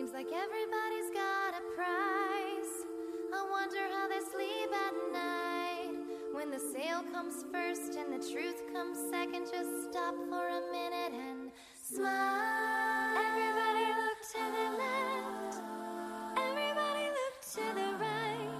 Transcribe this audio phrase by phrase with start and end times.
[0.00, 2.74] Seems like everybody's got a price.
[3.36, 5.92] I wonder how they sleep at night.
[6.32, 11.12] When the sale comes first and the truth comes second, just stop for a minute
[11.12, 11.50] and
[11.82, 13.12] smile.
[13.28, 15.60] Everybody look to the left.
[16.48, 18.56] Everybody look to the right.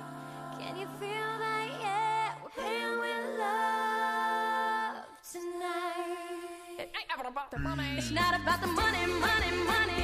[0.60, 1.68] Can you feel that?
[1.80, 6.80] Yeah, we're paying with love tonight.
[6.80, 7.96] It ain't about the money.
[7.96, 9.99] It's not about the money, money, money.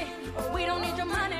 [0.57, 1.36] We don't need your money.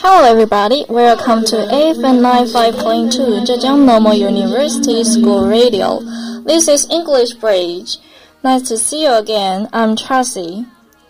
[0.00, 5.98] Hello everybody, welcome to AFM 95.2 Zhejiang Normal University School Radio.
[6.46, 7.98] This is English Bridge.
[8.44, 9.68] Nice to see you again.
[9.72, 10.66] I'm Tracy.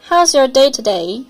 [0.08, 1.27] How's your day today?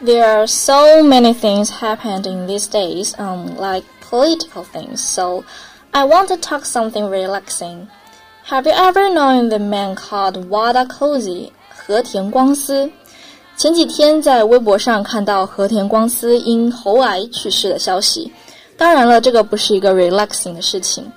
[0.00, 5.44] There are so many things happening these days, um, like political things, so
[5.92, 7.88] I want to talk something relaxing.
[8.44, 12.90] Have you ever known the man called Wada Koji 和田光司？
[13.56, 18.30] 前几天在微博上看到和田光司因喉癌去世的消息。
[18.76, 21.10] 当然了，这个不是一个 relaxing 的事情。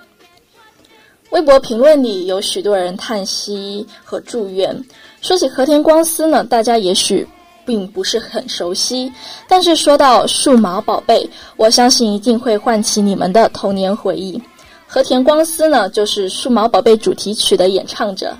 [1.32, 4.84] 微博评论里有许多人叹息和祝愿。
[5.22, 7.28] 说起和田光司呢，大家也许
[7.66, 9.12] 并不是很熟悉，
[9.48, 14.42] 但是说到数码宝贝，我相信一定会唤起你们的童年回忆。
[14.88, 18.34] 和田光司呢，就是数码宝贝主题曲的演唱者。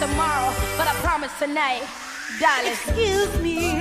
[0.00, 1.82] Tomorrow, but I promise tonight.
[2.40, 2.72] Darling.
[2.72, 3.80] Excuse me,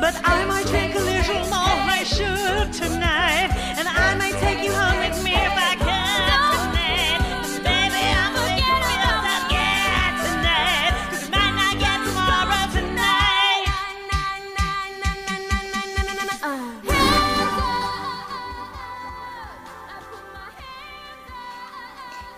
[0.00, 4.72] but I might take a little more I should tonight, and I might take you
[4.72, 5.89] home with me if I can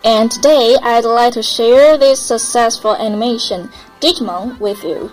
[0.04, 3.70] And today, I'd like to share this successful animation
[4.00, 5.10] Digimon with you.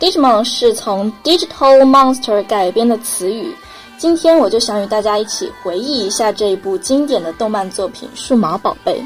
[0.00, 3.54] Digimon 是从 Digital Monster 改编的词语。
[3.98, 9.00] 今天我就想与大家一起回忆一下这一部经典的动漫作品《数码宝贝》。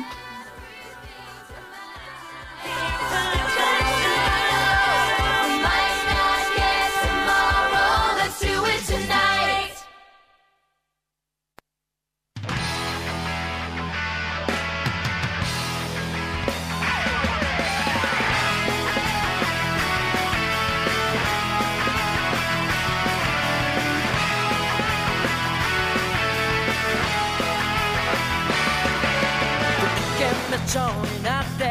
[30.70, 31.64] になって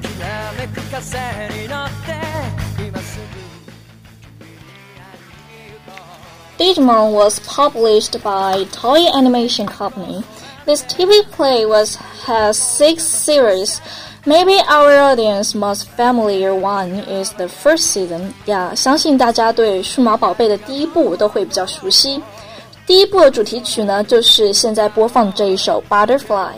[0.00, 1.00] きらめく風
[1.60, 2.16] に乗って
[2.82, 3.18] 今す
[6.58, 10.24] ぐ Digimon was published by Toei Animation Company.
[10.66, 11.96] This TV play was
[12.26, 13.80] has six series.
[14.26, 18.32] Maybe our audience most familiar one is the first season.
[18.46, 22.22] 呀，相信大家对数码宝贝的第一部都会比较熟悉。
[22.86, 26.52] 第一部的主题曲呢，就是现在播放的这一首《Butterfly》。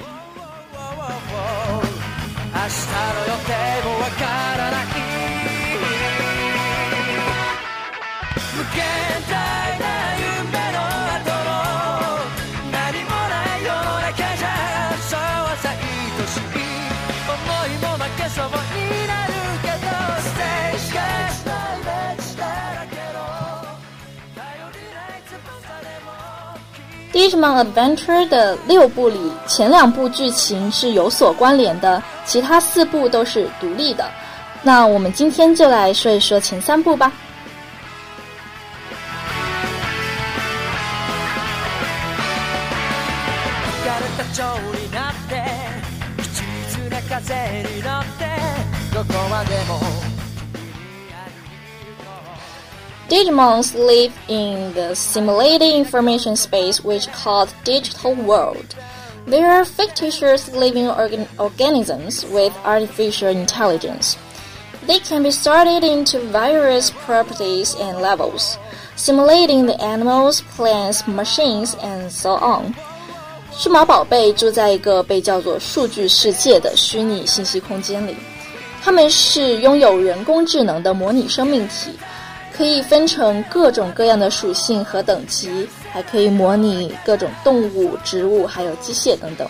[27.14, 34.06] Digimon Adventure 的六部里，前两部剧情是有所关联的，其他四部都是独立的。
[34.62, 37.12] 那我们今天就来说一说前三部吧。
[53.37, 58.75] Digimons live in the simulated information space which called digital world.
[59.27, 64.17] They are fictitious living organ organisms with artificial intelligence.
[64.87, 68.57] They can be sorted into various properties and levels,
[68.97, 72.73] simulating the animals, plants, machines, and so on.
[73.53, 78.17] 数码宝贝住在一个被叫做数据世界的虚拟信息空间里，
[78.83, 81.91] 它们是拥有人工智能的模拟生命体。
[82.58, 89.48] 可以分成各种各样的属性和等级，还可以模拟各种动物、植物，还有机械等等。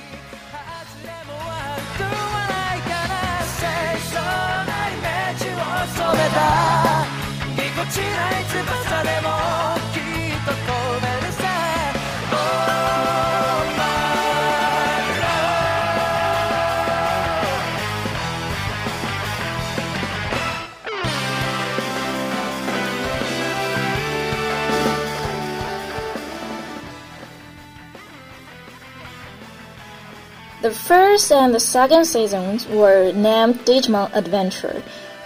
[30.66, 34.76] The first and the second seasons were named Digimon Adventure,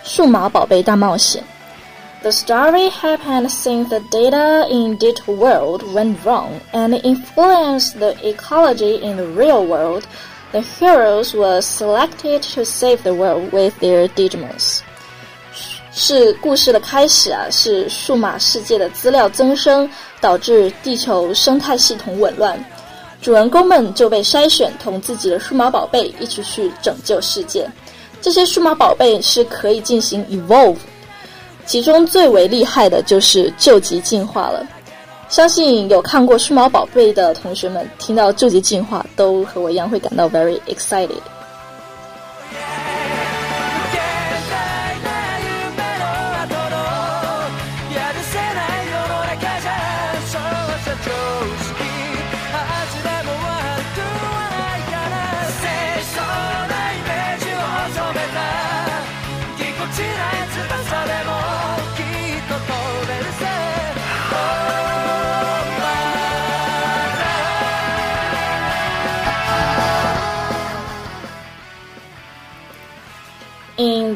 [0.02, 1.44] 数码宝贝大冒险.
[2.22, 8.96] The story happened since the data in digital world went wrong and influenced the ecology
[9.00, 10.04] in the real world.
[10.52, 14.80] The heroes were selected to save the world with their Digimons.
[15.92, 19.88] 是故事的开始啊，是数码世界的资料增生，
[20.20, 22.58] 导致地球生态系统紊乱。
[23.21, 27.69] 主人公们就被筛选，同自己的数码宝贝一起去拯救世界。
[28.19, 30.77] 这些数码宝贝是可以进行 evolve，
[31.65, 34.65] 其中最为厉害的就是救急进化了。
[35.29, 41.21] 相信有看过数码宝贝的同学们，听到救急进化都和我一样会感到 very excited。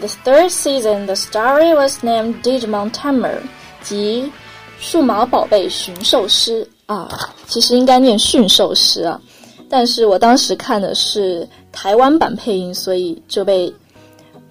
[0.05, 3.41] the third season, the story was named Digimon Tamer，
[3.83, 4.31] 即
[4.79, 7.09] 数码宝贝驯兽师啊，
[7.47, 9.21] 其实应该念驯兽师啊，
[9.69, 13.73] 但是我当时看的是台湾版配音，所以就被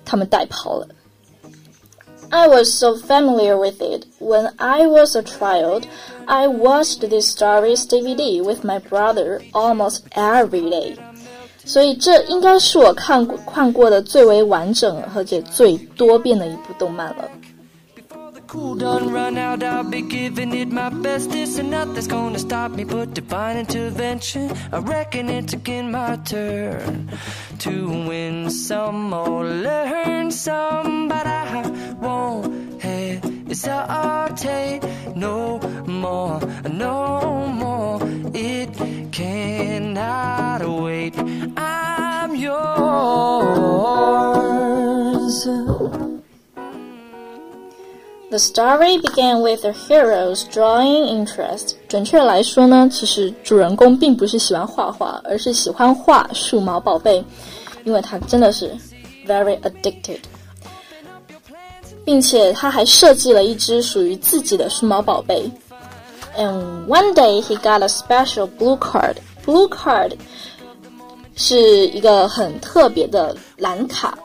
[0.05, 0.87] 他们带跑了。
[2.31, 4.03] I was so familiar with it.
[4.19, 5.85] When I was a child,
[6.27, 10.95] I watched this story's DVD with my brother almost every day.
[11.65, 17.29] 所以这应该是我看过看过的最为完整而且最多遍的一部动漫了。
[18.39, 21.31] the cool done run out, I'll be giving it my best.
[21.31, 24.51] This and nothing's gonna stop me but divine intervention.
[24.71, 27.09] I reckon it's again my turn
[27.59, 34.81] to win some or learn some, but I won't hesitate
[35.15, 37.12] no more, no
[48.33, 51.71] The story began with the heroes drawing interest。
[51.87, 57.23] 准确来说呢，其实主人公并不是喜欢画画，而是喜欢画数码宝贝，
[57.85, 58.71] 因为他真的是
[59.25, 60.19] very addicted，
[62.05, 65.49] 并且他还设计了一只属于自己的数码宝贝。
[66.37, 69.15] And one day he got a special blue card.
[69.43, 70.11] Blue card
[71.35, 74.15] 是一个很特别的蓝卡。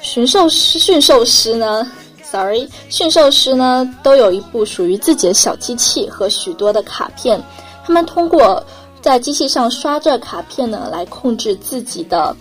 [0.00, 1.86] 驯兽师驯兽师呢
[2.33, 7.39] ，sorry，驯兽师呢都有一部属于自己的小机器和许多的卡片，
[7.85, 8.63] 他们通过
[9.03, 12.35] 在机器上刷这卡片呢，来控制自己的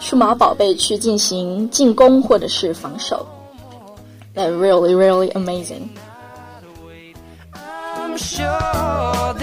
[0.00, 3.26] 数码宝贝去进行进攻或者是防守。
[4.34, 5.90] That really, really amazing.
[7.52, 9.34] i'm sure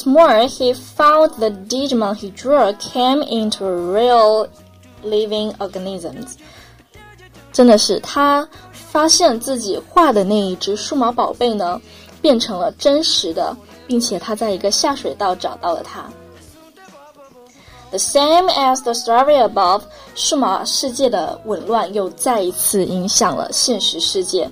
[0.00, 4.48] What's more, he found the Digimon he drew came into real
[5.04, 6.34] living organisms.
[7.52, 11.80] 真的是他发现自己画的那一只数码宝贝呢，
[12.20, 13.56] 变成了真实的，
[13.86, 16.04] 并且他在一个下水道找到了它。
[17.90, 19.82] The same as the story above，
[20.16, 24.50] 数码世界的紊乱又再一次影响了现实世界。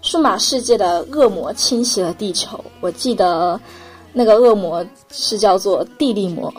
[0.00, 2.58] 数码世界的恶魔侵袭了地球。
[2.80, 3.60] 我记得
[4.17, 6.51] 那个恶魔是叫做地利魔，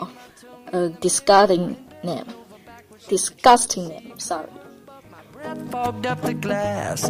[0.71, 4.47] 呃，disgusting name，disgusting name，sorry。
[5.69, 7.09] fogged up the glass.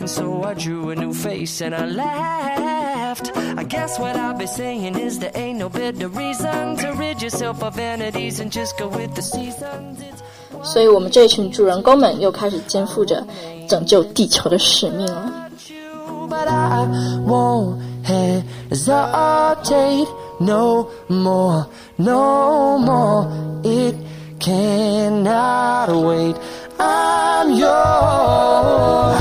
[0.00, 3.30] And so I drew a new face and I laughed.
[3.56, 7.62] I guess what I'll be saying is there ain't no better reason to rid yourself
[7.62, 10.00] of vanities and just go with the seasons.
[10.00, 10.22] It's
[10.64, 13.24] 所以我们这群主人公们又开始肩负着
[13.68, 15.48] 拯救地球的使命了。
[15.68, 16.86] you, but I
[17.26, 20.08] won't hesitate
[20.40, 21.68] no more,
[21.98, 23.60] no more.
[23.64, 23.94] It
[24.40, 26.36] cannot wait.
[26.78, 29.20] I'm yours.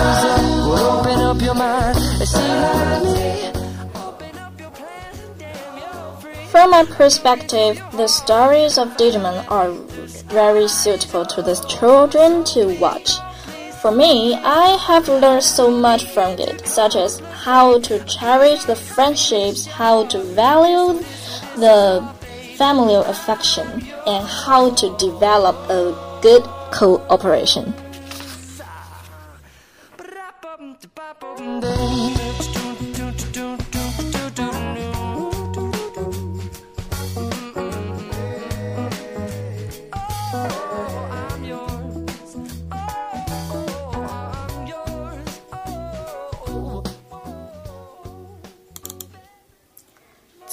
[0.67, 3.51] Well, open up your mind and see like me.
[6.49, 9.71] From my perspective, the stories of Digimon are
[10.31, 13.17] very suitable to the children to watch.
[13.83, 18.77] For me, I have learned so much from it, such as how to cherish the
[18.77, 21.03] friendships, how to value
[21.57, 22.01] the
[22.55, 23.67] family affection,
[24.07, 27.73] and how to develop a good cooperation.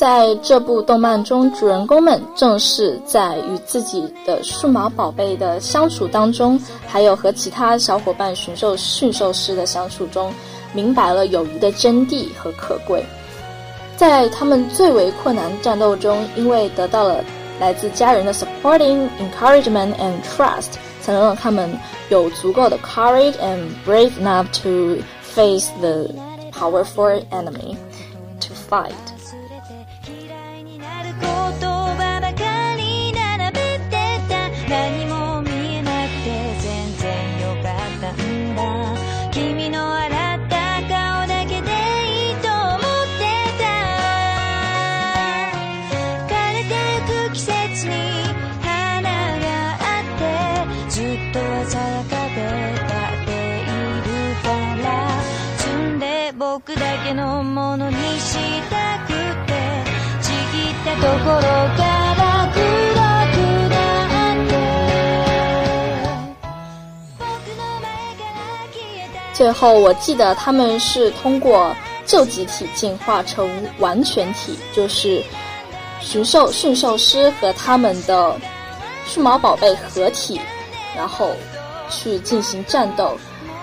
[0.01, 10.33] 在这部动漫中，主人公们正是在与自己的数码宝贝的相处当中，还有和其他小伙伴驯兽驯兽师的相处中，
[10.73, 13.05] 明白了友谊的真谛和可贵。
[13.95, 17.23] 在他们最为困难战斗中，因为得到了
[17.61, 21.71] 来自家人的 supporting、encouragement and trust，才能让他们
[22.09, 26.09] 有足够的 courage and brave enough to face the
[26.59, 27.77] powerful enemy
[28.41, 28.95] to fight.
[69.33, 75.23] 最后，我记得他们是通过旧集体进化成完全体，就是
[76.01, 78.37] 驯兽驯兽师和他们的
[79.07, 80.41] 数码宝贝合体，
[80.97, 81.31] 然后
[81.89, 83.17] 去进行战斗。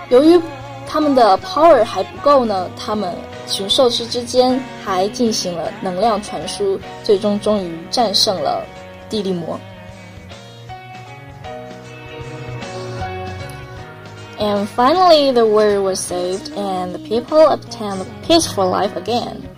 [0.08, 0.40] 由于
[0.88, 3.14] 他们的 power 还不够呢，他们
[3.46, 8.64] 驯兽师之间还进行了能量传输，最终终于战胜了
[9.10, 9.60] 地利魔。
[14.39, 19.49] And finally, the world was saved, and the people obtained a peaceful life again.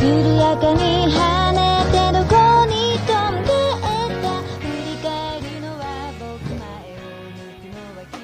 [0.00, 0.78] 緩やかに
[1.10, 3.82] 跳ねてどこに飛んでっ
[4.22, 5.82] た振り返るのは
[6.20, 6.62] 僕前
[6.94, 7.02] を
[7.34, 8.16] 向くのは君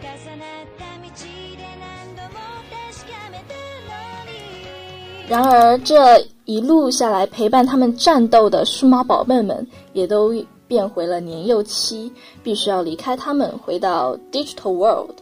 [0.00, 0.06] 重
[0.38, 2.38] なった道で何度も
[2.70, 3.52] 確かめた
[3.90, 3.98] の
[4.30, 5.90] に然而，这
[6.44, 10.32] 一路下来陪伴他们战斗的数码宝贝们，也都
[10.66, 15.16] 变回了年幼期，必须要离开他们，回到 digital world，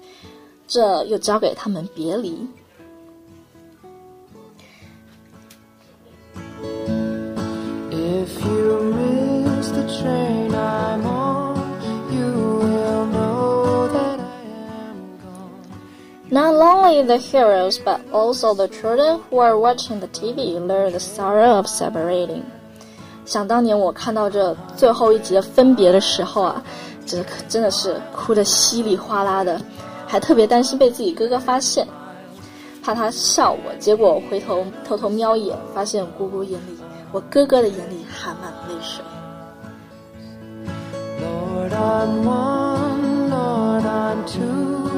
[0.66, 2.46] 这又交给他们别离。
[7.90, 11.56] If you miss the train I'm on,
[12.10, 12.26] you
[12.60, 14.44] will know that I
[14.90, 16.30] am gone.
[16.30, 21.00] Not only the heroes, but also the children who are watching the TV learn the
[21.00, 22.44] sorrow of separating.
[23.25, 26.61] 想当年我看到这最后一集的分别的时候啊，
[27.05, 29.59] 这可真的是哭得稀里哗啦的，
[30.05, 31.87] 还特别担心被自己哥哥发现，
[32.83, 33.73] 怕他笑我。
[33.79, 36.77] 结果回头偷偷瞄一眼，发现姑姑眼里，
[37.11, 39.03] 我哥哥的眼里含满泪水。
[41.21, 44.89] Lord, I'm one, Lord, I'm two,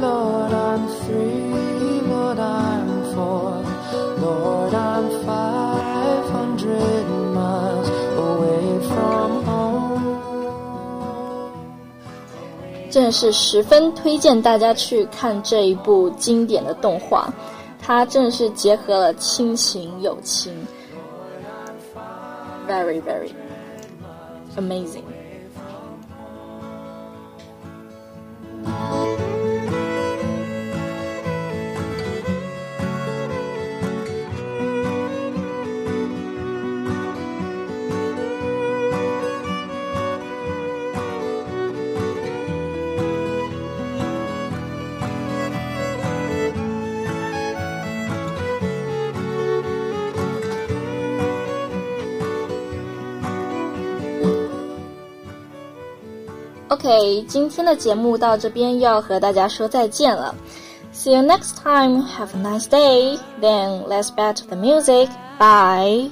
[0.00, 3.64] Lord, I'm three, Lord, I'm four,
[4.20, 7.21] Lord, I'm five hundred
[12.92, 17.32] 真的是十分推荐大家去看这一部经典的动画，
[17.80, 20.52] 它真的是结合了亲情、友情
[22.68, 23.30] ，very very
[24.58, 25.04] amazing。
[56.72, 60.34] OK，今天的节目到这边要和大家说再见了。
[60.94, 62.02] See you next time.
[62.02, 63.18] Have a nice day.
[63.42, 65.10] Then let's back to the music.
[65.38, 66.10] Bye.